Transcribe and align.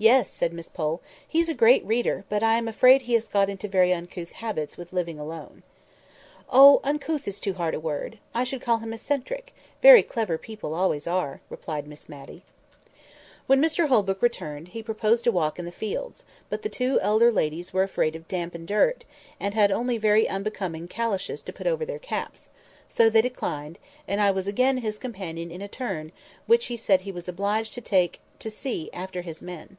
"Yes!" 0.00 0.30
said 0.30 0.52
Miss 0.52 0.68
Pole, 0.68 1.00
"he's 1.26 1.48
a 1.48 1.54
great 1.54 1.84
reader; 1.84 2.24
but 2.28 2.40
I 2.40 2.54
am 2.56 2.68
afraid 2.68 3.02
he 3.02 3.14
has 3.14 3.26
got 3.26 3.50
into 3.50 3.66
very 3.66 3.92
uncouth 3.92 4.30
habits 4.30 4.76
with 4.76 4.92
living 4.92 5.18
alone." 5.18 5.64
"Oh! 6.48 6.80
uncouth 6.84 7.26
is 7.26 7.40
too 7.40 7.54
hard 7.54 7.74
a 7.74 7.80
word. 7.80 8.18
I 8.32 8.44
should 8.44 8.60
call 8.60 8.78
him 8.78 8.92
eccentric; 8.92 9.52
very 9.82 10.04
clever 10.04 10.38
people 10.38 10.72
always 10.72 11.08
are!" 11.08 11.40
replied 11.50 11.88
Miss 11.88 12.08
Matty. 12.08 12.44
[Picture: 12.46 12.48
Now, 12.68 12.68
what 12.68 12.78
colour 12.78 12.78
are 12.78 12.78
ash 12.78 13.00
buds 13.00 13.48
in 13.48 13.60
March] 13.60 13.76
When 13.80 13.86
Mr 13.88 13.88
Holbrook 13.88 14.22
returned, 14.22 14.68
he 14.68 14.82
proposed 14.84 15.26
a 15.26 15.32
walk 15.32 15.58
in 15.58 15.64
the 15.64 15.72
fields; 15.72 16.24
but 16.48 16.62
the 16.62 16.68
two 16.68 17.00
elder 17.00 17.32
ladies 17.32 17.72
were 17.72 17.82
afraid 17.82 18.14
of 18.14 18.28
damp, 18.28 18.54
and 18.54 18.68
dirt, 18.68 19.04
and 19.40 19.54
had 19.54 19.72
only 19.72 19.98
very 19.98 20.28
unbecoming 20.28 20.86
calashes 20.86 21.42
to 21.42 21.52
put 21.52 21.66
on 21.66 21.72
over 21.72 21.84
their 21.84 21.98
caps; 21.98 22.50
so 22.88 23.10
they 23.10 23.20
declined, 23.22 23.80
and 24.06 24.20
I 24.20 24.30
was 24.30 24.46
again 24.46 24.76
his 24.78 24.96
companion 24.96 25.50
in 25.50 25.60
a 25.60 25.66
turn 25.66 26.12
which 26.46 26.66
he 26.66 26.76
said 26.76 27.00
he 27.00 27.10
was 27.10 27.28
obliged 27.28 27.74
to 27.74 27.80
take 27.80 28.20
to 28.38 28.48
see 28.48 28.90
after 28.92 29.22
his 29.22 29.42
men. 29.42 29.76